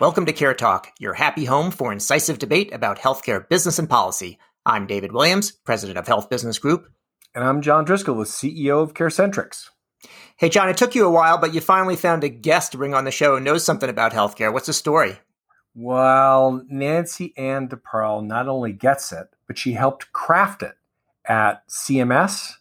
[0.00, 4.38] Welcome to Care Talk, your happy home for incisive debate about healthcare business and policy.
[4.64, 6.90] I'm David Williams, president of Health Business Group.
[7.34, 9.68] And I'm John Driscoll, the CEO of CareCentrix.
[10.38, 12.94] Hey, John, it took you a while, but you finally found a guest to bring
[12.94, 14.50] on the show who knows something about healthcare.
[14.50, 15.18] What's the story?
[15.74, 20.76] Well, Nancy Ann DeParle not only gets it, but she helped craft it
[21.26, 22.54] at CMS,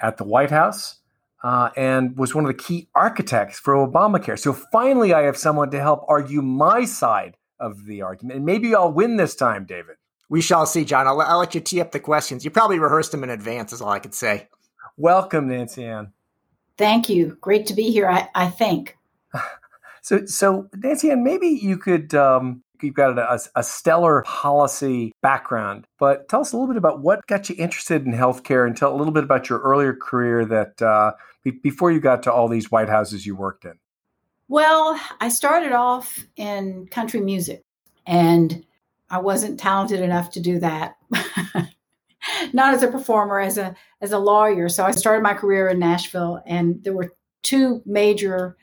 [0.00, 0.98] at the White House,
[1.42, 4.38] uh, and was one of the key architects for Obamacare.
[4.38, 8.36] So finally, I have someone to help argue my side of the argument.
[8.36, 9.96] And maybe I'll win this time, David.
[10.28, 11.06] We shall see, John.
[11.06, 12.44] I'll, I'll let you tee up the questions.
[12.44, 14.48] You probably rehearsed them in advance, is all I could say.
[14.96, 16.12] Welcome, Nancy Ann.
[16.78, 17.36] Thank you.
[17.40, 18.96] Great to be here, I, I think.
[20.02, 25.86] so, so Nancy Ann, maybe you could um, you've got a, a, stellar policy background,
[25.98, 28.94] but tell us a little bit about what got you interested in healthcare and tell
[28.94, 32.48] a little bit about your earlier career that uh, be- before you got to all
[32.48, 33.74] these White Houses you worked in.
[34.48, 37.64] Well, I started off in country music
[38.06, 38.64] and
[39.10, 40.96] I wasn't talented enough to do that.
[42.52, 44.68] Not as a performer, as a as a lawyer.
[44.68, 47.12] So I started my career in Nashville, and there were
[47.42, 48.56] two major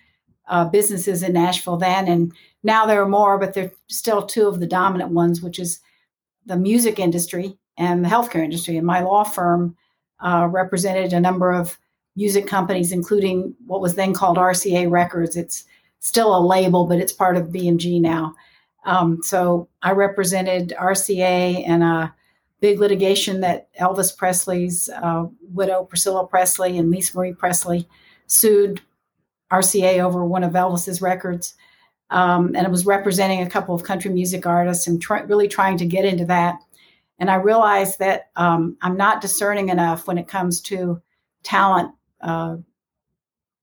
[0.50, 2.34] uh, businesses in Nashville then, and
[2.64, 5.80] now there are more, but they're still two of the dominant ones, which is
[6.46, 8.76] the music industry and the healthcare industry.
[8.76, 9.78] And my law firm
[10.20, 11.78] uh, represented a number of
[12.16, 15.38] music companies, including what was then called RCA Records.
[15.38, 15.64] It's
[16.00, 18.36] still a label, but it's part of BMG now.
[18.86, 22.14] Um, so I represented RCA and a
[22.60, 27.88] big litigation that Elvis Presley's uh, widow, Priscilla Presley, and Lisa Marie Presley
[28.28, 28.82] sued
[29.52, 31.56] RCA over one of Elvis's records.
[32.10, 35.78] Um, and it was representing a couple of country music artists and try, really trying
[35.78, 36.60] to get into that.
[37.20, 41.02] And I realized that um, I'm not discerning enough when it comes to
[41.44, 42.58] talent uh,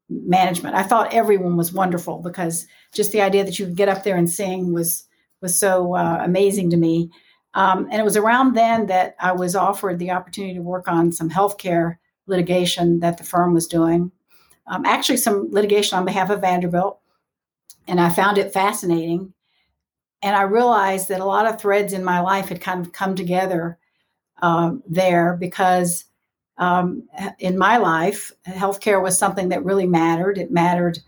[0.09, 0.77] management.
[0.77, 4.17] I thought everyone was wonderful because just the idea that you could get up there
[4.17, 5.05] and sing was
[5.43, 7.11] was so uh, amazing to me.
[7.55, 11.13] Um, and it was around then that I was offered the opportunity to work on
[11.13, 11.97] some healthcare
[12.27, 14.13] litigation that the firm was doing.
[14.69, 16.99] Um, actually, some litigation on behalf of Vanderbilt,
[17.87, 19.33] and I found it fascinating.
[20.23, 23.15] And I realized that a lot of threads in my life had kind of come
[23.15, 23.79] together
[24.43, 26.05] um, there because
[26.59, 30.39] um, in my life, healthcare was something that really mattered.
[30.39, 30.99] It mattered,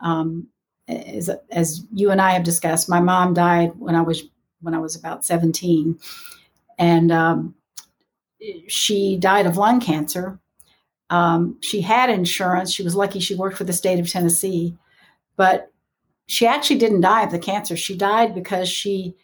[0.00, 0.48] um,
[0.88, 2.88] as, as you and I have discussed.
[2.88, 4.24] My mom died when I was
[4.60, 5.98] when I was about seventeen,
[6.78, 7.54] and um,
[8.66, 10.40] she died of lung cancer.
[11.10, 12.72] Um, she had insurance.
[12.72, 13.20] She was lucky.
[13.20, 14.76] She worked for the state of Tennessee,
[15.36, 15.70] but
[16.26, 17.76] she actually didn't die of the cancer.
[17.76, 19.14] She died because she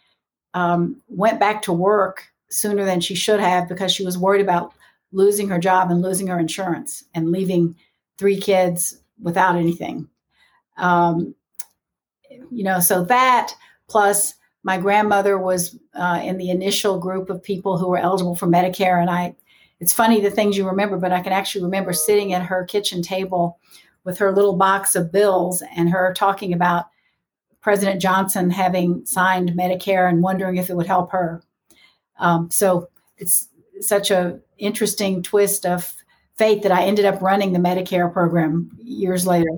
[0.53, 4.73] um, went back to work sooner than she should have because she was worried about
[5.11, 7.75] losing her job and losing her insurance and leaving
[8.17, 10.07] three kids without anything.
[10.77, 11.35] Um,
[12.49, 13.53] you know, so that
[13.87, 18.47] plus my grandmother was uh, in the initial group of people who were eligible for
[18.47, 19.01] Medicare.
[19.01, 19.35] And I,
[19.81, 23.01] it's funny the things you remember, but I can actually remember sitting at her kitchen
[23.01, 23.59] table
[24.03, 26.85] with her little box of bills and her talking about
[27.61, 31.41] President Johnson having signed Medicare and wondering if it would help her.
[32.19, 33.49] Um, so it's
[33.79, 35.95] such a interesting twist of
[36.35, 39.49] fate that I ended up running the Medicare program years later.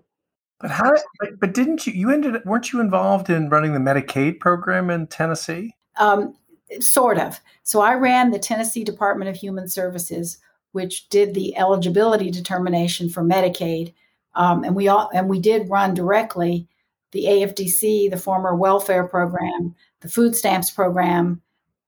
[0.61, 0.93] But how?
[1.19, 1.91] But, but didn't you?
[1.91, 2.41] You ended.
[2.45, 5.75] weren't you involved in running the Medicaid program in Tennessee?
[5.99, 6.35] Um,
[6.79, 7.39] sort of.
[7.63, 10.37] So I ran the Tennessee Department of Human Services,
[10.71, 13.93] which did the eligibility determination for Medicaid,
[14.35, 16.67] um, and we all and we did run directly
[17.11, 21.41] the AFDC, the former welfare program, the food stamps program,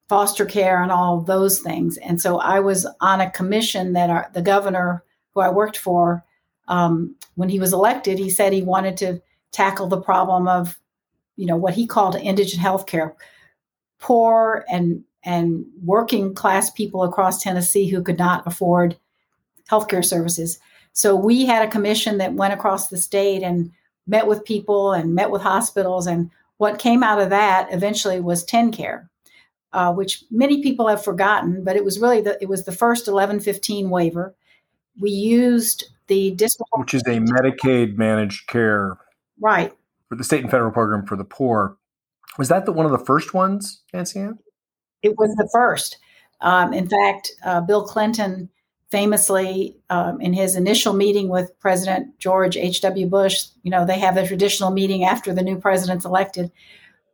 [0.08, 1.98] foster care and all those things.
[1.98, 5.04] And so I was on a commission that our, the governor
[5.34, 6.24] who I worked for,
[6.68, 10.80] um, when he was elected, he said he wanted to tackle the problem of,
[11.36, 13.16] you know, what he called indigent health care,
[14.00, 18.96] poor and and working class people across Tennessee who could not afford
[19.70, 20.60] healthcare services.
[20.94, 23.72] So we had a commission that went across the state and
[24.08, 26.08] met with people and met with hospitals.
[26.08, 29.10] And what came out of that eventually was TennCare,
[29.74, 33.08] uh, which many people have forgotten, but it was really the it was the first
[33.08, 34.36] 1115 waiver.
[35.00, 38.98] We used the disability, which is a Medicaid managed care,
[39.42, 39.74] right,
[40.08, 41.78] for the state and federal program for the poor.
[42.38, 44.40] Was that the one of the first ones, Nancy Ann?
[45.02, 45.98] It was the first.
[46.42, 48.50] Um, in fact, uh, Bill Clinton
[48.92, 53.08] famously, um, in his initial meeting with President George H.W.
[53.08, 56.52] Bush, you know, they have the traditional meeting after the new president's elected.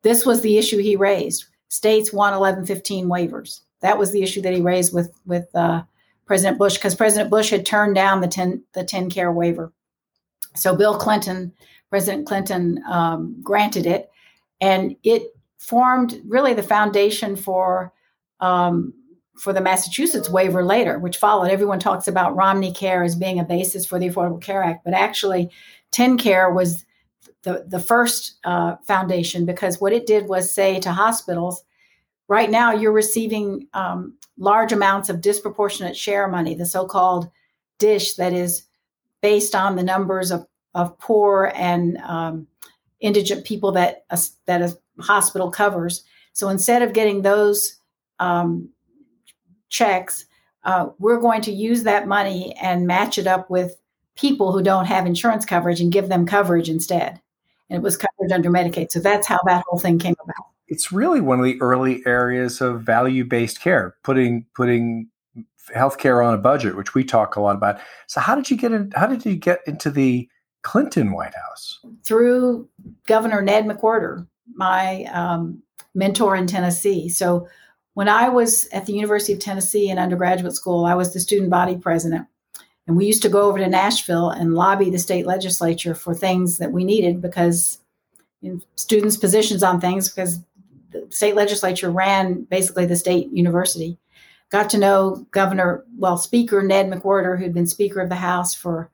[0.02, 3.62] This was the issue he raised states want 1115 waivers.
[3.80, 5.84] That was the issue that he raised with with uh,
[6.26, 9.72] President Bush because President Bush had turned down the 10 the TennCare waiver.
[10.56, 11.54] So Bill Clinton,
[11.90, 14.11] President Clinton, um, granted it,
[14.62, 15.24] and it
[15.58, 17.92] formed really the foundation for
[18.40, 18.94] um,
[19.38, 21.50] for the Massachusetts waiver later, which followed.
[21.50, 24.94] Everyone talks about Romney Care as being a basis for the Affordable Care Act, but
[24.94, 25.50] actually,
[25.92, 26.86] TennCare was
[27.44, 31.64] the the first uh, foundation because what it did was say to hospitals,
[32.28, 37.30] right now you're receiving um, large amounts of disproportionate share money, the so-called
[37.78, 38.64] dish that is
[39.22, 42.48] based on the numbers of, of poor and um,
[43.02, 46.04] indigent people that a, that a hospital covers.
[46.34, 47.78] So instead of getting those
[48.20, 48.70] um,
[49.70, 50.26] checks,
[50.64, 53.76] uh, we're going to use that money and match it up with
[54.16, 57.20] people who don't have insurance coverage and give them coverage instead.
[57.70, 58.92] And it was covered under Medicaid.
[58.92, 60.46] So that's how that whole thing came about.
[60.68, 65.10] It's really one of the early areas of value-based care, putting putting
[65.76, 67.80] healthcare on a budget, which we talk a lot about.
[68.08, 68.92] So how did you get in?
[68.96, 70.30] How did you get into the
[70.62, 71.80] Clinton White House?
[72.04, 72.68] Through
[73.08, 75.62] Governor Ned McWhorter, my um,
[75.94, 77.10] mentor in Tennessee.
[77.10, 77.48] So
[77.94, 81.50] when I was at the University of Tennessee in undergraduate school, I was the student
[81.50, 82.28] body president.
[82.88, 86.58] And we used to go over to Nashville and lobby the state legislature for things
[86.58, 87.80] that we needed because
[88.76, 90.40] students' positions on things, because
[90.92, 93.98] the state legislature ran basically the state university.
[94.50, 98.90] Got to know Governor, well, Speaker Ned McWhorter, who'd been Speaker of the House for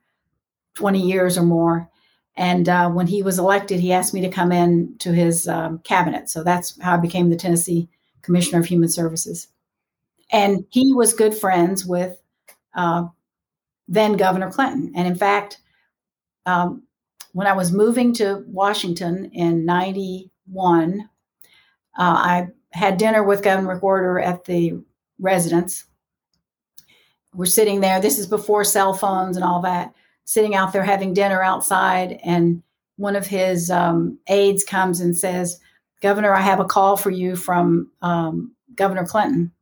[0.78, 1.90] 20 years or more.
[2.36, 5.80] And uh, when he was elected, he asked me to come in to his um,
[5.80, 6.30] cabinet.
[6.30, 7.88] So that's how I became the Tennessee
[8.22, 9.48] Commissioner of Human Services.
[10.30, 12.16] And he was good friends with
[12.76, 13.06] uh,
[13.88, 14.92] then Governor Clinton.
[14.94, 15.58] And in fact,
[16.46, 16.84] um,
[17.32, 21.06] when I was moving to Washington in 91, uh,
[21.98, 24.74] I had dinner with Governor McWhorter at the
[25.18, 25.86] residence.
[27.34, 28.00] We're sitting there.
[28.00, 29.92] This is before cell phones and all that
[30.28, 32.62] sitting out there having dinner outside, and
[32.96, 35.58] one of his um, aides comes and says,
[36.02, 39.52] Governor, I have a call for you from um, Governor Clinton.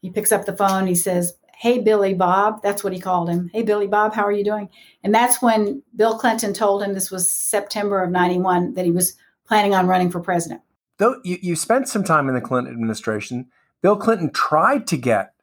[0.00, 0.86] He picks up the phone.
[0.86, 2.62] He says, Hey, Billy Bob.
[2.62, 3.50] That's what he called him.
[3.52, 4.70] Hey, Billy Bob, how are you doing?
[5.04, 9.18] And that's when Bill Clinton told him this was September of 91 that he was
[9.46, 10.62] planning on running for president.
[10.96, 13.50] Though you, you spent some time in the Clinton administration,
[13.82, 15.34] Bill Clinton tried to get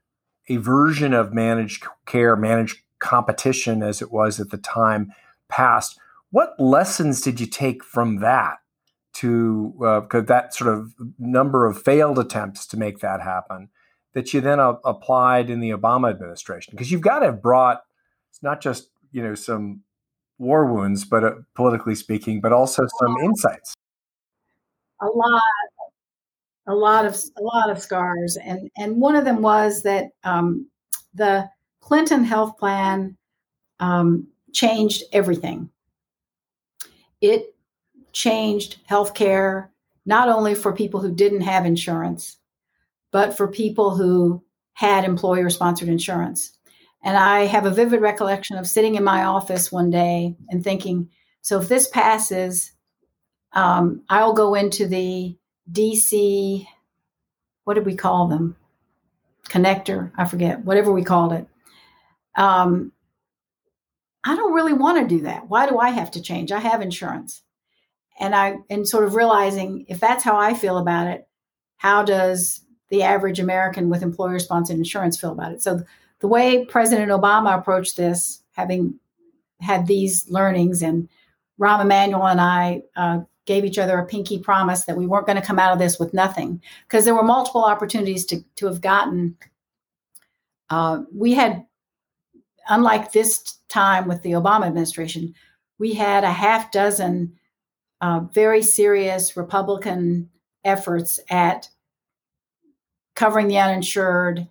[0.49, 5.11] a version of managed care, managed competition as it was at the time
[5.49, 5.99] passed.
[6.31, 8.57] What lessons did you take from that
[9.13, 13.69] to uh, that sort of number of failed attempts to make that happen
[14.13, 16.71] that you then uh, applied in the Obama administration?
[16.71, 17.81] Because you've got to have brought
[18.37, 19.81] it's not just you know some
[20.37, 23.73] war wounds, but uh, politically speaking, but also some insights.
[25.01, 25.41] A lot,
[26.67, 30.67] a lot of a lot of scars, and and one of them was that um,
[31.15, 31.49] the
[31.87, 33.15] Clinton health plan
[33.79, 35.69] um, changed everything.
[37.21, 37.55] It
[38.11, 39.71] changed health care
[40.05, 42.39] not only for people who didn't have insurance,
[43.13, 44.43] but for people who
[44.73, 46.57] had employer sponsored insurance.
[47.05, 51.07] And I have a vivid recollection of sitting in my office one day and thinking,
[51.41, 52.73] so if this passes,
[53.53, 55.37] um, I'll go into the
[55.71, 56.67] DC,
[57.63, 58.57] what did we call them?
[59.47, 61.47] Connector, I forget, whatever we called it
[62.37, 62.93] um,
[64.23, 65.49] I don't really want to do that.
[65.49, 66.51] Why do I have to change?
[66.51, 67.43] I have insurance.
[68.19, 71.27] And I and sort of realizing if that's how I feel about it,
[71.75, 75.61] how does the average American with employer sponsored insurance feel about it?
[75.61, 75.83] So
[76.19, 78.99] the way President Obama approached this, having
[79.61, 81.07] had these learnings, and
[81.59, 85.39] Rahm Emanuel and I uh, gave each other a pinky promise that we weren't going
[85.39, 88.81] to come out of this with nothing, because there were multiple opportunities to to have
[88.81, 89.37] gotten.
[90.71, 91.66] Uh, we had
[92.69, 95.33] unlike this time with the Obama administration,
[95.79, 97.33] we had a half dozen
[98.01, 100.29] uh, very serious Republican
[100.63, 101.69] efforts at
[103.15, 104.47] covering the uninsured,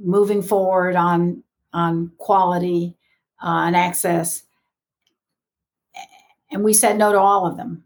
[0.00, 2.96] moving forward on on quality
[3.42, 4.44] uh, and access,
[6.50, 7.84] and we said no to all of them,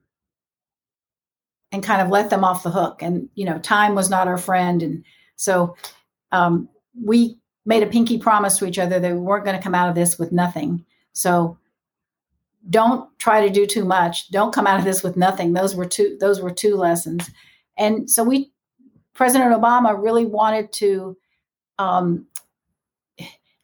[1.73, 3.03] and kind of let them off the hook.
[3.03, 5.05] And you know, time was not our friend, and
[5.37, 5.77] so
[6.33, 6.69] um,
[7.03, 9.88] we made a pinky promise to each other that we weren't going to come out
[9.88, 10.85] of this with nothing.
[11.12, 11.59] So
[12.69, 14.31] don't try to do too much.
[14.31, 15.52] Don't come out of this with nothing.
[15.52, 17.31] Those were two those were two lessons.
[17.76, 18.52] And so we
[19.14, 21.17] President Obama really wanted to
[21.79, 22.26] um,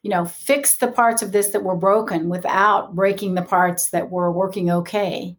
[0.07, 4.09] you know, fix the parts of this that were broken without breaking the parts that
[4.09, 5.35] were working okay.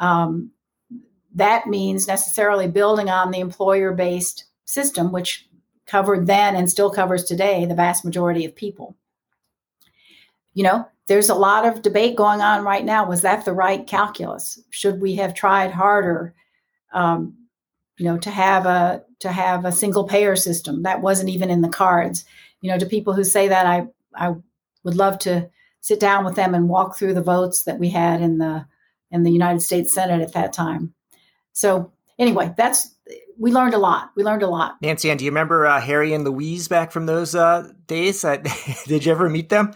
[0.00, 0.50] Um,
[1.34, 5.48] that means necessarily building on the employer based system, which
[5.86, 8.96] covered then and still covers today the vast majority of people.
[10.54, 13.06] You know, there's a lot of debate going on right now.
[13.06, 14.60] Was that the right calculus?
[14.70, 16.34] Should we have tried harder
[16.92, 17.36] um,
[17.98, 21.62] you know, to have a to have a single payer system that wasn't even in
[21.62, 22.24] the cards.
[22.60, 24.34] You know, to people who say that, I I
[24.84, 28.20] would love to sit down with them and walk through the votes that we had
[28.20, 28.66] in the
[29.10, 30.94] in the United States Senate at that time.
[31.52, 32.91] So anyway, that's
[33.38, 34.10] we learned a lot.
[34.16, 34.76] We learned a lot.
[34.82, 38.24] Nancy Ann, do you remember uh, Harry and Louise back from those uh, days?
[38.24, 38.36] Uh,
[38.86, 39.72] did you ever meet them?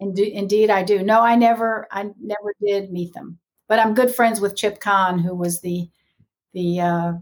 [0.00, 1.02] Indeed, I do.
[1.02, 3.38] No, I never, I never did meet them.
[3.68, 5.88] But I'm good friends with Chip Kahn, who was the
[6.52, 7.12] the uh,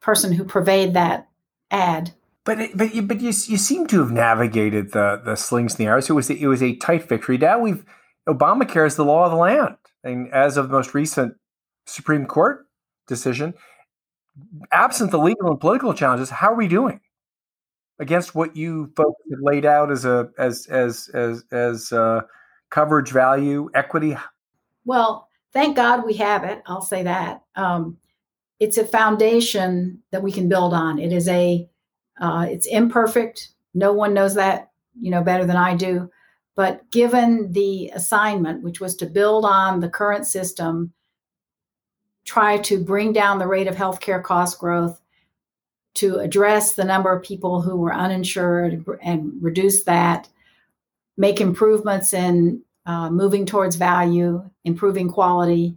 [0.00, 1.28] person who purveyed that
[1.70, 2.12] ad.
[2.44, 5.78] But it, but you, but you, you seem to have navigated the the slings and
[5.78, 6.10] the arrows.
[6.10, 7.38] It was it was a tight victory.
[7.38, 7.84] Now we've
[8.28, 11.34] Obamacare is the law of the land, and as of the most recent
[11.86, 12.66] Supreme Court
[13.08, 13.54] decision,
[14.70, 17.00] absent the legal and political challenges, how are we doing
[17.98, 22.22] against what you folks laid out as a as as as as uh,
[22.70, 24.16] coverage value equity?
[24.84, 26.62] Well, thank God we have it.
[26.66, 27.42] I'll say that.
[27.56, 27.98] Um,
[28.58, 30.98] it's a foundation that we can build on.
[30.98, 31.68] It is a
[32.20, 33.48] uh, it's imperfect.
[33.74, 34.70] No one knows that
[35.00, 36.10] you know better than I do.
[36.54, 40.92] But given the assignment, which was to build on the current system
[42.24, 45.00] try to bring down the rate of healthcare cost growth,
[45.94, 50.28] to address the number of people who were uninsured and reduce that,
[51.16, 55.76] make improvements in uh, moving towards value, improving quality.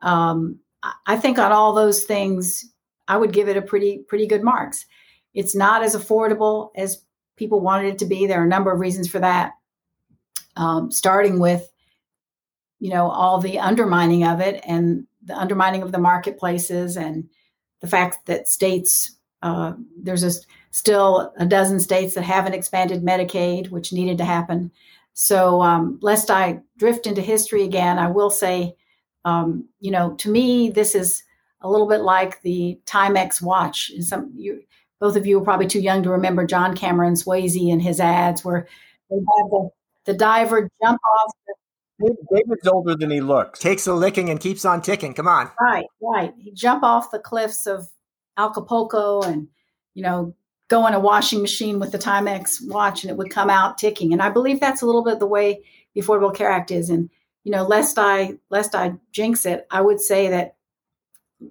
[0.00, 0.58] Um,
[1.06, 2.64] I think on all those things,
[3.06, 4.86] I would give it a pretty pretty good marks.
[5.34, 7.04] It's not as affordable as
[7.36, 8.26] people wanted it to be.
[8.26, 9.52] There are a number of reasons for that.
[10.56, 11.70] Um, starting with,
[12.78, 17.28] you know, all the undermining of it and the undermining of the marketplaces and
[17.80, 20.30] the fact that states uh, there's a,
[20.70, 24.70] still a dozen states that haven't expanded Medicaid, which needed to happen.
[25.14, 28.76] So, um, lest I drift into history again, I will say,
[29.24, 31.22] um, you know, to me, this is
[31.60, 33.90] a little bit like the Timex watch.
[34.00, 34.62] Some you,
[35.00, 38.44] both of you are probably too young to remember John Cameron Swayze and his ads,
[38.44, 38.66] where
[39.10, 39.68] they have the,
[40.06, 41.54] the diver jump off the
[42.34, 43.58] David's older than he looks.
[43.58, 45.14] Takes a licking and keeps on ticking.
[45.14, 45.50] Come on.
[45.60, 46.32] Right, right.
[46.38, 47.88] He jump off the cliffs of
[48.36, 49.48] Acapulco and,
[49.94, 50.34] you know,
[50.68, 54.12] go in a washing machine with the Timex watch and it would come out ticking.
[54.12, 55.62] And I believe that's a little bit the way
[55.94, 56.88] the Affordable Care Act is.
[56.88, 57.10] And,
[57.44, 60.56] you know, lest I lest I jinx it, I would say that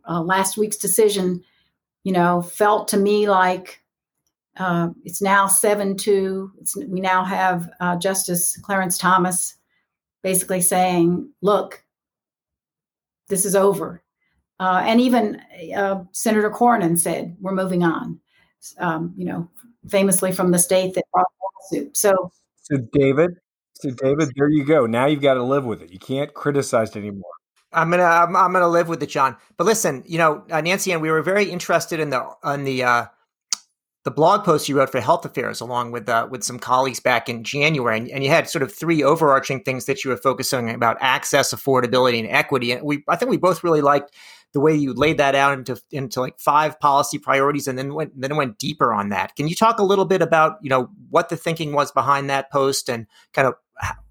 [0.10, 1.44] uh, last week's decision,
[2.04, 3.84] you know, felt to me like
[4.58, 6.52] uh, it's now seven two.
[6.88, 9.56] We now have uh, Justice Clarence Thomas
[10.24, 11.84] basically saying, look,
[13.28, 14.04] this is over.
[14.60, 15.42] Uh, and even
[15.76, 18.20] uh, Senator Cornyn said, we're moving on,
[18.78, 19.50] um, you know,
[19.88, 21.26] famously from the state that brought
[21.72, 21.98] the lawsuit.
[21.98, 23.38] So, so David,
[23.74, 24.86] so David, there you go.
[24.86, 25.92] Now you've got to live with it.
[25.92, 27.32] You can't criticize it anymore.
[27.74, 29.38] I'm gonna I'm, I'm, gonna live with it, John.
[29.56, 32.84] But listen, you know, uh, Nancy, and we were very interested in the on the
[32.84, 33.06] uh,
[34.04, 37.30] the blog post you wrote for Health Affairs, along with uh, with some colleagues back
[37.30, 40.70] in January, and, and, you had sort of three overarching things that you were focusing
[40.70, 42.72] on about access, affordability, and equity.
[42.72, 44.12] And we, I think, we both really liked
[44.54, 48.20] the way you laid that out into into like five policy priorities, and then went
[48.20, 49.36] then went deeper on that.
[49.36, 52.52] Can you talk a little bit about you know what the thinking was behind that
[52.52, 53.54] post and kind of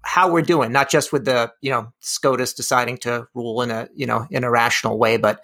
[0.03, 3.89] how we're doing, not just with the you know SCOTUS deciding to rule in a
[3.93, 5.41] you know in a rational way, but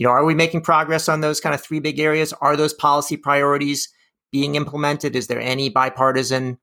[0.00, 2.32] you know, are we making progress on those kind of three big areas?
[2.40, 3.90] Are those policy priorities
[4.32, 5.14] being implemented?
[5.14, 6.56] Is there any bipartisan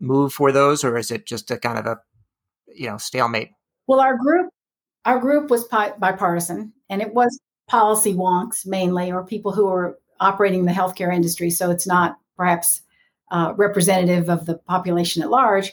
[0.00, 1.98] move for those, or is it just a kind of a
[2.74, 3.50] you know stalemate?
[3.86, 4.50] Well, our group
[5.04, 7.38] our group was bipartisan, and it was
[7.68, 11.50] policy wonks mainly, or people who are operating the healthcare industry.
[11.50, 12.82] So it's not perhaps
[13.30, 15.72] uh, representative of the population at large.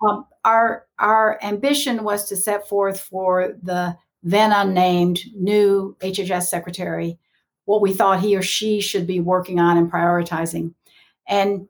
[0.00, 7.18] Um, our our ambition was to set forth for the then unnamed new HHS secretary
[7.68, 10.72] what we thought he or she should be working on and prioritizing.
[11.28, 11.68] And,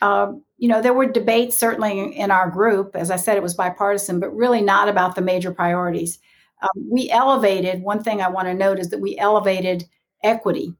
[0.00, 2.94] um, you know, there were debates certainly in our group.
[2.94, 6.20] As I said, it was bipartisan, but really not about the major priorities.
[6.62, 9.84] Um, we elevated, one thing I want to note is that we elevated
[10.22, 10.74] equity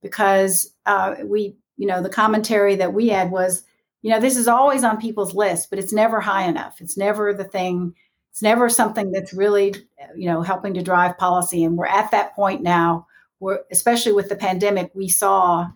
[0.00, 3.62] because uh, we, you know, the commentary that we had was,
[4.00, 6.80] you know, this is always on people's lists, but it's never high enough.
[6.80, 7.94] It's never the thing
[8.38, 9.74] it's never something that's really
[10.14, 13.04] you know helping to drive policy and we're at that point now
[13.40, 15.66] where especially with the pandemic we saw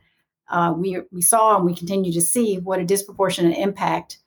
[0.48, 4.18] uh, we we saw and we continue to see what a disproportionate impact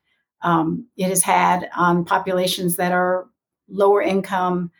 [0.42, 3.26] um, it has had on populations that are
[3.70, 4.70] lower income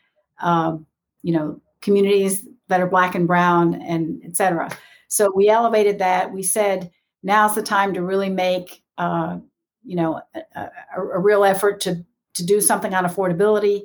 [0.43, 0.77] uh,
[1.23, 4.69] you know communities that are black and brown and et cetera.
[5.09, 6.31] So we elevated that.
[6.31, 6.91] We said
[7.23, 9.39] now's the time to really make uh,
[9.83, 10.71] you know a, a,
[11.15, 12.05] a real effort to
[12.37, 13.83] to do something on affordability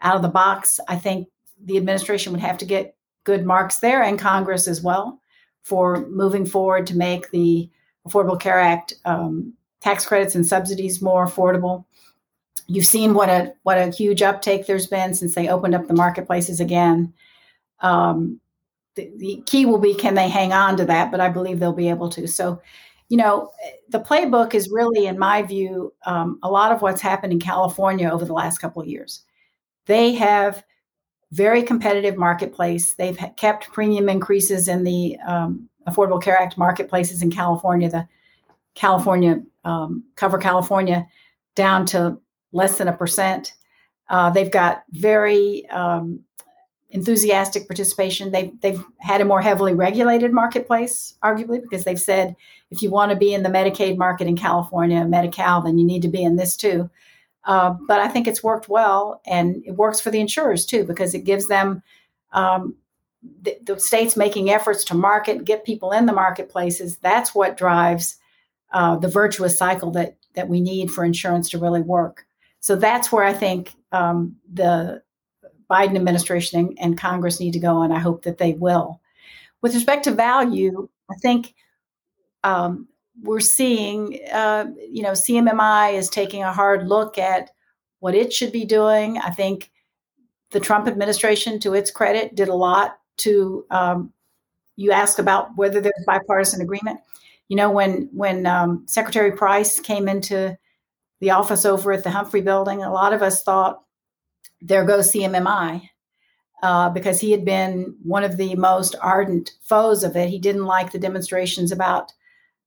[0.00, 0.80] out of the box.
[0.88, 1.28] I think
[1.62, 5.20] the administration would have to get good marks there, and Congress as well
[5.62, 7.70] for moving forward to make the
[8.06, 11.84] Affordable Care Act um, tax credits and subsidies more affordable.
[12.66, 15.94] You've seen what a what a huge uptake there's been since they opened up the
[15.94, 17.12] marketplaces again.
[17.80, 18.40] Um,
[18.94, 21.72] the, the key will be can they hang on to that, but I believe they'll
[21.72, 22.26] be able to.
[22.28, 22.60] So,
[23.08, 23.50] you know,
[23.90, 28.10] the playbook is really, in my view, um, a lot of what's happened in California
[28.10, 29.22] over the last couple of years.
[29.86, 30.64] They have
[31.32, 32.94] very competitive marketplace.
[32.94, 38.08] They've kept premium increases in the um, Affordable Care Act marketplaces in California, the
[38.74, 41.06] California um, cover California
[41.54, 42.18] down to
[42.52, 43.54] less than a percent.
[44.08, 46.20] Uh, they've got very um,
[46.94, 48.30] enthusiastic participation.
[48.30, 52.36] They've they've had a more heavily regulated marketplace, arguably, because they've said
[52.70, 56.02] if you want to be in the Medicaid market in California, Medi-Cal, then you need
[56.02, 56.88] to be in this too.
[57.44, 61.14] Uh, but I think it's worked well, and it works for the insurers too because
[61.14, 61.82] it gives them
[62.32, 62.76] um,
[63.42, 66.96] the, the, states making efforts to market, get people in the marketplaces.
[66.98, 68.16] That's what drives
[68.72, 72.24] uh, the virtuous cycle that that we need for insurance to really work.
[72.60, 75.02] So that's where I think um, the
[75.74, 79.00] Biden administration and, Congress need to go, and I hope that they will.
[79.60, 81.54] With respect to value, I think
[82.44, 82.86] um,
[83.22, 87.50] we're seeing, uh, you know, CMMI is taking a hard look at
[87.98, 89.18] what it should be doing.
[89.18, 89.72] I think
[90.50, 93.64] the Trump administration, to its credit, did a lot to.
[93.70, 94.12] Um,
[94.76, 97.00] you asked about whether there's bipartisan agreement.
[97.48, 100.56] You know, when when um, Secretary Price came into
[101.20, 103.83] the office over at the Humphrey Building, a lot of us thought,
[104.60, 105.88] "There goes CMMI,"
[106.62, 110.30] uh, because he had been one of the most ardent foes of it.
[110.30, 112.12] He didn't like the demonstrations about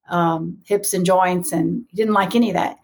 [0.10, 2.78] um, hips and joints, and he didn't like any of that.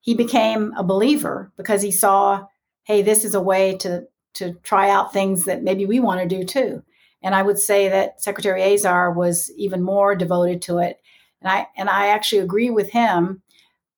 [0.00, 2.46] He became a believer because he saw,
[2.84, 6.26] hey, this is a way to to try out things that maybe we want to
[6.26, 6.82] do too.
[7.22, 11.00] And I would say that Secretary Azar was even more devoted to it.
[11.40, 13.42] And I and I actually agree with him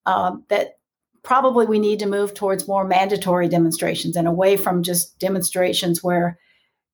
[0.05, 0.76] uh, that
[1.27, 6.39] probably we need to move towards more mandatory demonstrations and away from just demonstrations where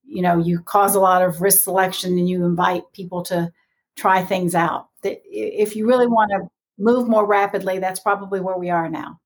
[0.03, 3.51] you know you cause a lot of risk selection and you invite people to
[3.95, 8.69] try things out if you really want to move more rapidly, that's probably where we
[8.69, 9.19] are now.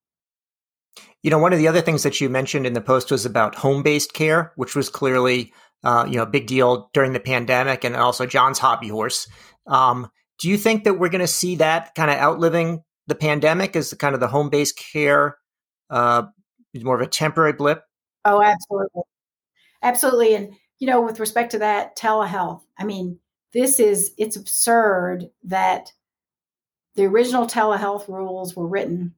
[1.23, 3.55] You know, one of the other things that you mentioned in the post was about
[3.55, 7.95] home-based care, which was clearly, uh, you know, a big deal during the pandemic, and
[7.95, 9.27] also John's hobby horse.
[9.65, 13.75] Um, do you think that we're going to see that kind of outliving the pandemic?
[13.75, 15.37] Is the kind of the home-based care
[15.89, 16.23] uh,
[16.73, 17.83] is more of a temporary blip?
[18.25, 19.03] Oh, absolutely,
[19.81, 20.35] absolutely.
[20.35, 23.19] And you know, with respect to that telehealth, I mean,
[23.53, 25.91] this is it's absurd that
[26.95, 29.13] the original telehealth rules were written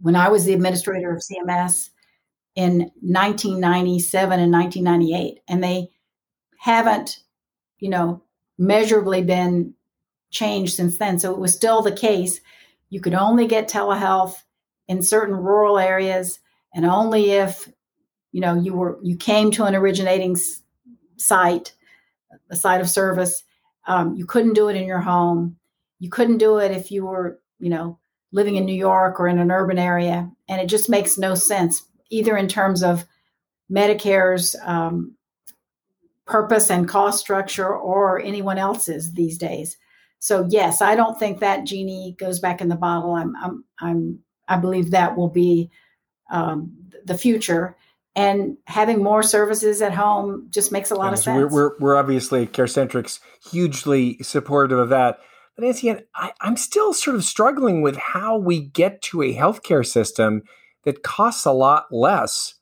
[0.00, 1.90] when I was the administrator of CMS
[2.54, 5.90] in 1997 and 1998 and they
[6.58, 7.18] haven't
[7.78, 8.22] you know
[8.58, 9.74] measurably been
[10.30, 12.40] changed since then so it was still the case
[12.90, 14.36] you could only get telehealth
[14.88, 16.38] in certain rural areas
[16.74, 17.68] and only if
[18.32, 20.36] you know you were you came to an originating
[21.16, 21.72] site
[22.50, 23.42] a site of service.
[23.86, 25.56] Um, you couldn't do it in your home.
[25.98, 27.98] You couldn't do it if you were, you know,
[28.32, 30.30] living in New York or in an urban area.
[30.48, 33.04] And it just makes no sense, either in terms of
[33.70, 35.16] Medicare's um,
[36.26, 39.76] purpose and cost structure or anyone else's these days.
[40.26, 43.14] So yes, I don't think that genie goes back in the bottle.
[43.14, 45.70] I'm, I'm, I'm I believe that will be
[46.32, 46.72] um,
[47.04, 47.76] the future
[48.16, 51.52] and having more services at home just makes a lot of sense.
[51.52, 53.20] We're, we're, we're obviously CareCentrix
[53.52, 55.20] hugely supportive of that.
[55.54, 59.86] But Nancy, I, I'm still sort of struggling with how we get to a healthcare
[59.86, 60.42] system
[60.82, 62.54] that costs a lot less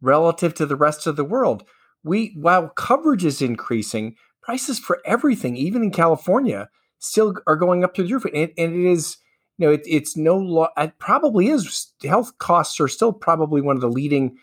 [0.00, 1.64] relative to the rest of the world.
[2.02, 7.94] We, while coverage is increasing, prices for everything, even in California, still are going up
[7.94, 8.24] to the roof.
[8.26, 9.16] And, and it is,
[9.58, 11.92] you know, it, it's no, lo- it probably is.
[12.04, 14.36] Health costs are still probably one of the leading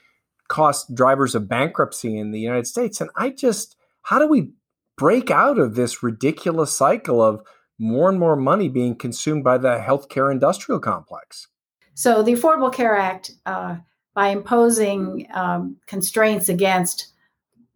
[0.50, 3.00] cost drivers of bankruptcy in the United States.
[3.00, 4.52] And I just, how do we
[4.98, 7.42] break out of this ridiculous cycle of
[7.80, 11.48] more and more money being consumed by the healthcare industrial complex?
[11.94, 13.78] So, the Affordable Care Act, uh,
[14.14, 17.14] by imposing um, constraints against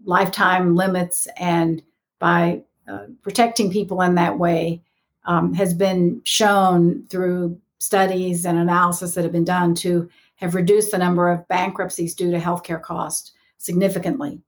[0.04, 1.84] lifetime limits and
[2.20, 4.82] by uh, protecting people in that way,
[5.26, 10.92] um, has been shown through studies and analysis that have been done to have reduced
[10.92, 14.40] the number of bankruptcies due to healthcare costs significantly.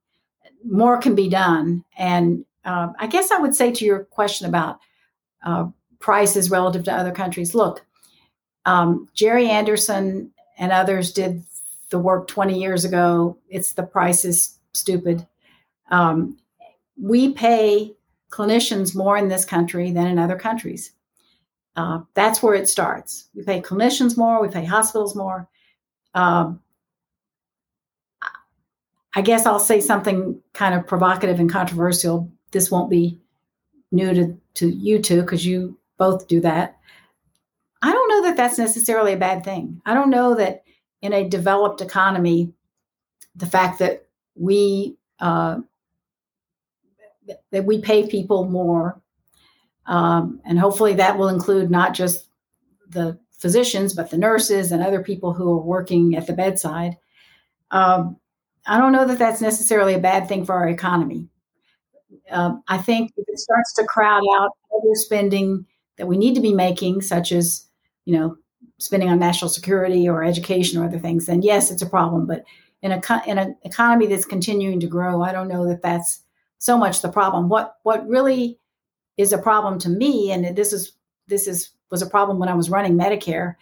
[0.65, 1.84] More can be done.
[1.98, 4.80] And uh, I guess I would say to your question about
[5.43, 5.67] uh,
[6.00, 7.86] prices relative to other countries look,
[8.65, 11.43] um, Gerry Anderson and others did
[11.89, 13.38] the work 20 years ago.
[13.50, 15.28] It's the price is stupid.
[15.91, 16.38] Um,
[17.00, 17.93] we pay
[18.34, 20.91] clinicians more in this country than in other countries.
[21.76, 23.30] Uh, that's where it starts.
[23.36, 25.48] We pay clinicians more, we pay hospitals more.
[26.15, 26.60] Um,
[29.15, 32.32] I guess I'll say something kind of provocative and controversial.
[32.52, 33.19] This won't be
[33.91, 36.78] new to, to you two because you both do that.
[37.84, 39.82] I don't know that that's necessarily a bad thing.
[39.86, 40.63] I don't know that
[41.04, 42.54] in a developed economy,
[43.36, 45.60] the fact that we uh,
[47.52, 49.02] that we pay people more,
[49.86, 52.28] um, and hopefully that will include not just
[52.90, 56.96] the physicians but the nurses and other people who are working at the bedside.
[57.72, 58.18] Um,
[58.66, 61.28] I don't know that that's necessarily a bad thing for our economy.
[62.32, 65.66] Um, I think if it starts to crowd out other spending
[65.98, 67.66] that we need to be making, such as
[68.06, 68.38] you know
[68.78, 72.26] spending on national security or education or other things, then yes, it's a problem.
[72.26, 72.46] But
[72.82, 76.23] in a in an economy that's continuing to grow, I don't know that that's
[76.63, 77.49] so much the problem.
[77.49, 78.58] What what really
[79.17, 80.93] is a problem to me, and this is
[81.28, 83.56] this is was a problem when I was running Medicare.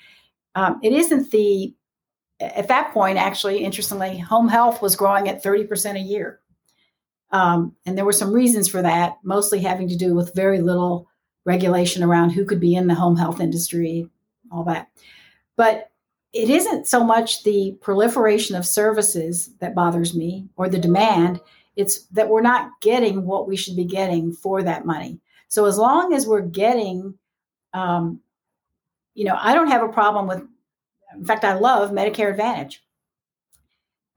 [0.53, 1.73] Um, it isn't the
[2.39, 6.39] at that point, actually, interestingly, home health was growing at 30% a year.
[7.31, 11.07] Um, and there were some reasons for that, mostly having to do with very little
[11.45, 14.09] regulation around who could be in the home health industry,
[14.51, 14.89] all that.
[15.55, 15.91] But
[16.33, 21.39] it isn't so much the proliferation of services that bothers me or the demand,
[21.75, 25.19] it's that we're not getting what we should be getting for that money.
[25.47, 27.17] So as long as we're getting,
[27.73, 28.19] um,
[29.13, 30.43] you know, I don't have a problem with
[31.15, 32.84] in fact, I love Medicare Advantage.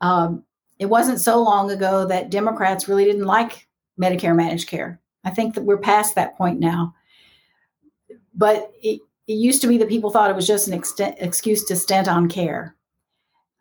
[0.00, 0.44] Um,
[0.78, 3.66] it wasn't so long ago that Democrats really didn't like
[4.00, 5.00] Medicare managed care.
[5.24, 6.94] I think that we're past that point now.
[8.34, 11.64] But it, it used to be that people thought it was just an ext- excuse
[11.64, 12.74] to stint on care.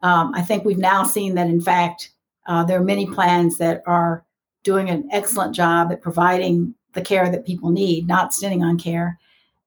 [0.02, 2.12] Um, I think we've now seen that, in fact,
[2.46, 4.26] uh, there are many plans that are
[4.64, 9.20] doing an excellent job at providing the care that people need, not stinting on care.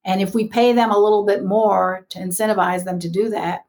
[0.05, 3.67] And if we pay them a little bit more to incentivize them to do that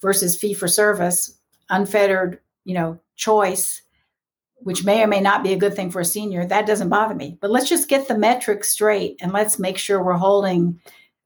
[0.00, 1.38] versus fee for service,
[1.70, 3.82] unfettered, you know, choice,
[4.56, 7.14] which may or may not be a good thing for a senior, that doesn't bother
[7.14, 7.38] me.
[7.40, 10.80] But let's just get the metrics straight and let's make sure we're holding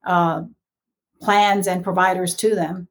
[0.05, 0.43] uh,
[1.21, 2.89] plans and providers to them.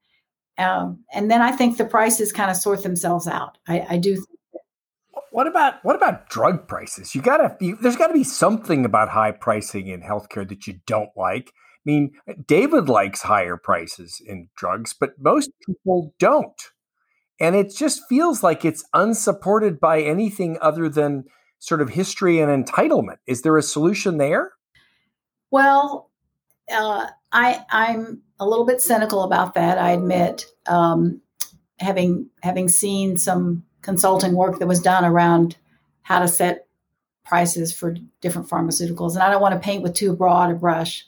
[0.58, 3.58] Um, and then I think the prices kind of sort themselves out.
[3.68, 4.24] I, I do
[5.36, 7.14] what about what about drug prices?
[7.14, 10.80] You gotta be, there's got to be something about high pricing in healthcare that you
[10.88, 11.50] don't like.
[11.50, 12.14] I mean,
[12.48, 16.62] David likes higher prices in drugs, but most people don't,
[17.38, 21.26] and it just feels like it's unsupported by anything other than
[21.60, 23.18] sort of history and entitlement.
[23.28, 24.54] Is there a solution there?
[25.52, 26.12] Well,
[26.72, 29.78] uh, I I'm a little bit cynical about that.
[29.78, 31.22] I admit, um,
[31.80, 35.58] having having seen some consulting work that was done around
[36.02, 36.68] how to set
[37.26, 39.14] prices for different pharmaceuticals.
[39.14, 41.06] And I don't want to paint with too broad a brush.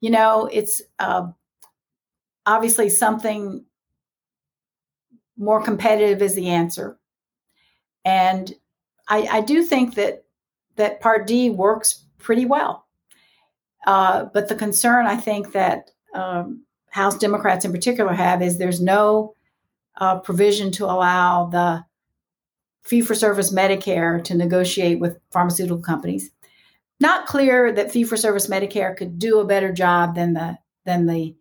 [0.00, 1.28] You know, it's uh,
[2.46, 3.64] obviously something
[5.36, 6.98] more competitive is the answer.
[8.04, 8.52] And
[9.08, 10.24] I, I do think that
[10.76, 12.83] that Part D works pretty well.
[13.86, 18.80] Uh, but the concern I think that um, House Democrats in particular have is there's
[18.80, 19.34] no
[19.96, 21.84] uh, provision to allow the
[22.82, 26.30] fee for service Medicare to negotiate with pharmaceutical companies.
[27.00, 31.06] Not clear that fee for service Medicare could do a better job than the than
[31.06, 31.34] the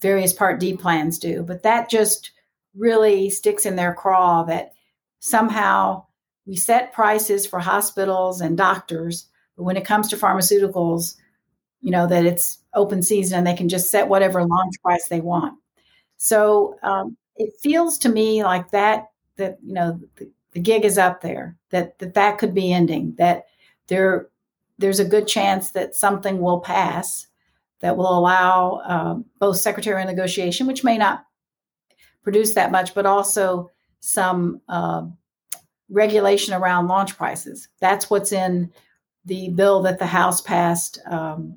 [0.00, 2.32] various Part D plans do, but that just
[2.74, 4.72] really sticks in their craw that
[5.18, 6.04] somehow
[6.46, 11.16] we set prices for hospitals and doctors, but when it comes to pharmaceuticals,
[11.80, 15.20] you know that it's open season and they can just set whatever launch price they
[15.20, 15.58] want.
[16.16, 20.98] So um, it feels to me like that that you know the, the gig is
[20.98, 23.46] up there that that, that could be ending that
[23.88, 24.28] there
[24.78, 27.26] there's a good chance that something will pass
[27.80, 31.24] that will allow um, both secretarial negotiation which may not
[32.22, 35.02] produce that much but also some uh,
[35.88, 38.70] regulation around launch prices that's what's in
[39.24, 41.56] the bill that the house passed um,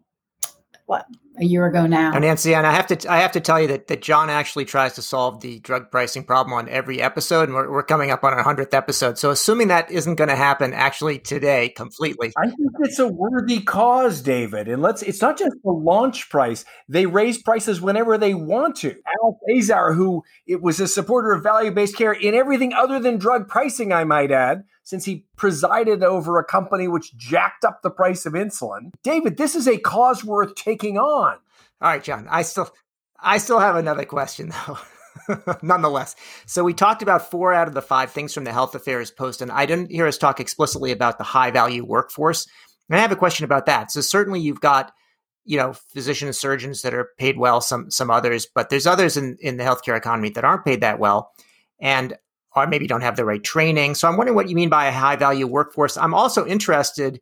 [0.86, 1.06] what
[1.40, 2.12] a year ago now.
[2.14, 4.66] And Nancy, and I have to I have to tell you that, that John actually
[4.66, 8.24] tries to solve the drug pricing problem on every episode, and we're, we're coming up
[8.24, 9.18] on our hundredth episode.
[9.18, 13.62] So assuming that isn't going to happen actually today completely, I think it's a worthy
[13.62, 14.68] cause, David.
[14.68, 18.90] And let's it's not just the launch price; they raise prices whenever they want to.
[18.90, 23.18] Alex Azar, who it was a supporter of value based care in everything other than
[23.18, 27.90] drug pricing, I might add, since he presided over a company which jacked up the
[27.90, 28.92] price of insulin.
[29.04, 31.38] David, this is a cause worth taking on.
[31.82, 32.28] All right, John.
[32.30, 32.70] I still
[33.20, 34.78] I still have another question though.
[35.62, 36.16] nonetheless.
[36.46, 39.42] So we talked about four out of the five things from the Health Affairs Post,
[39.42, 42.48] and I didn't hear us talk explicitly about the high value workforce.
[42.90, 43.92] And I have a question about that.
[43.92, 44.92] So certainly you've got,
[45.46, 49.38] you know, physicians surgeons that are paid well, some some others, but there's others in,
[49.40, 51.32] in the healthcare economy that aren't paid that well.
[51.80, 52.18] And
[52.56, 53.96] or maybe don't have the right training.
[53.96, 55.98] So I'm wondering what you mean by a high value workforce.
[55.98, 57.20] I'm also interested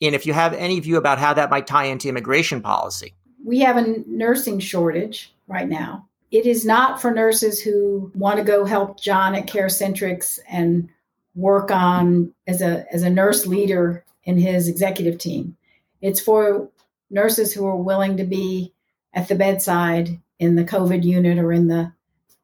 [0.00, 3.14] in if you have any view about how that might tie into immigration policy.
[3.44, 6.06] We have a nursing shortage right now.
[6.30, 10.88] It is not for nurses who want to go help John at CareCentrix and
[11.34, 15.56] work on as a as a nurse leader in his executive team.
[16.00, 16.68] It's for
[17.10, 18.72] nurses who are willing to be
[19.14, 21.92] at the bedside in the COVID unit or in the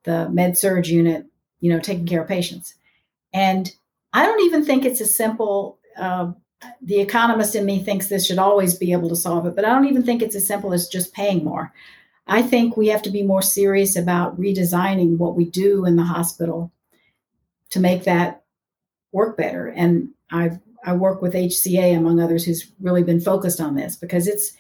[0.05, 1.27] the med surg unit
[1.63, 2.75] you know, taking care of patients.
[3.33, 3.73] And
[4.13, 5.79] I don't even think it's a simple.
[5.97, 6.33] Uh,
[6.81, 9.71] the economist in me thinks this should always be able to solve it, but I
[9.71, 11.73] don't even think it's as simple as just paying more.
[12.29, 16.05] I think we have to be more serious about redesigning what we do in the
[16.05, 16.73] hospital
[17.71, 18.45] to make that
[19.11, 19.69] work better.
[19.69, 24.27] And I I work with HCA among others who's really been focused on this because
[24.27, 24.53] it's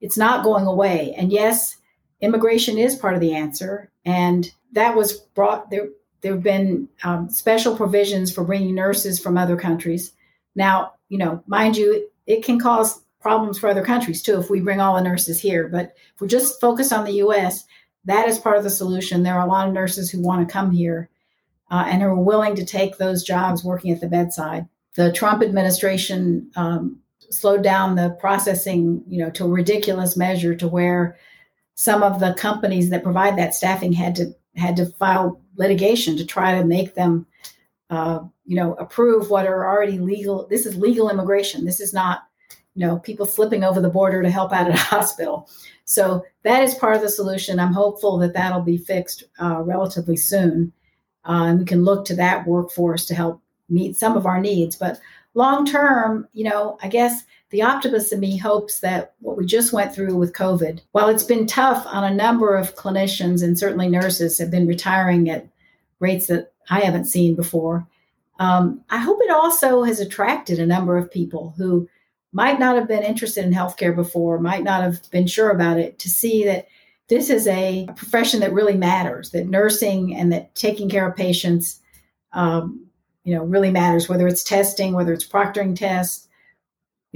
[0.00, 1.14] it's not going away.
[1.16, 1.76] And yes,
[2.20, 5.88] immigration is part of the answer, and that was brought there
[6.20, 10.12] there have been um, special provisions for bringing nurses from other countries.
[10.54, 14.60] Now, you know, mind you, it can cause problems for other countries too if we
[14.60, 15.68] bring all the nurses here.
[15.68, 17.64] But if we're just focus on the U.S.,
[18.04, 19.22] that is part of the solution.
[19.22, 21.08] There are a lot of nurses who want to come here
[21.70, 24.66] uh, and are willing to take those jobs working at the bedside.
[24.94, 27.00] The Trump administration um,
[27.30, 31.18] slowed down the processing, you know, to a ridiculous measure to where
[31.74, 36.24] some of the companies that provide that staffing had to had to file litigation to
[36.24, 37.26] try to make them,
[37.90, 40.46] uh, you know, approve what are already legal.
[40.48, 41.64] This is legal immigration.
[41.64, 42.20] This is not,
[42.74, 45.50] you know, people slipping over the border to help out at a hospital.
[45.84, 47.58] So that is part of the solution.
[47.58, 50.72] I'm hopeful that that'll be fixed uh, relatively soon,
[51.24, 54.76] uh, and we can look to that workforce to help meet some of our needs.
[54.76, 55.00] But
[55.34, 59.72] long term, you know, I guess the optimist in me hopes that what we just
[59.72, 63.88] went through with COVID, while it's been tough on a number of clinicians and certainly
[63.88, 65.48] nurses have been retiring at
[65.98, 67.86] rates that I haven't seen before,
[68.38, 71.88] um, I hope it also has attracted a number of people who
[72.32, 75.98] might not have been interested in healthcare before, might not have been sure about it,
[76.00, 76.68] to see that
[77.08, 81.80] this is a profession that really matters, that nursing and that taking care of patients,
[82.34, 82.84] um,
[83.24, 86.27] you know, really matters, whether it's testing, whether it's proctoring tests,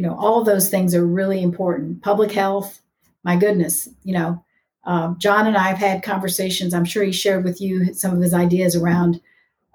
[0.03, 2.03] you know all those things are really important.
[2.03, 2.81] Public health
[3.23, 4.45] my goodness you know
[4.83, 6.75] um, john and i have had conversations.
[6.75, 9.21] I'm sure he shared with you some of his ideas around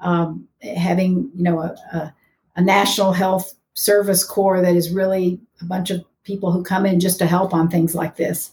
[0.02, 2.13] um, having you know a, a,
[2.58, 7.00] a, national health service corps that is really a bunch of people who come in
[7.00, 8.52] just to help on things like this.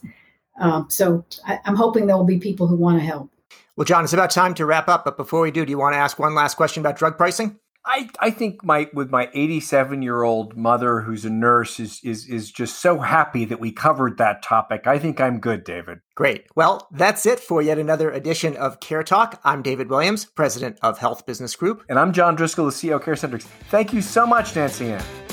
[0.57, 3.29] Um, so I, i'm hoping there will be people who want to help.
[3.75, 5.93] Well john it's about time to wrap up but before we do do you want
[5.93, 10.01] to ask one last question about drug pricing I, I think my with my 87
[10.01, 14.17] year old mother who's a nurse is is is just so happy that we covered
[14.17, 14.87] that topic.
[14.87, 15.99] I think I'm good, David.
[16.15, 16.47] Great.
[16.55, 19.39] Well, that's it for yet another edition of Care Talk.
[19.43, 23.03] I'm David Williams, president of Health Business Group, and I'm John Driscoll, the CEO of
[23.03, 23.43] CareCentrix.
[23.69, 25.24] Thank you so much, Nancy Ann.